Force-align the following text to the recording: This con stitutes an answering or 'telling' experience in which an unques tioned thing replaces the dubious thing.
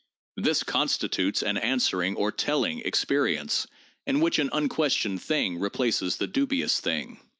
This 0.35 0.63
con 0.63 0.87
stitutes 0.87 1.43
an 1.43 1.57
answering 1.57 2.15
or 2.15 2.31
'telling' 2.31 2.79
experience 2.79 3.67
in 4.07 4.19
which 4.19 4.39
an 4.39 4.49
unques 4.49 4.95
tioned 4.97 5.21
thing 5.21 5.59
replaces 5.59 6.17
the 6.17 6.25
dubious 6.25 6.79
thing. 6.79 7.19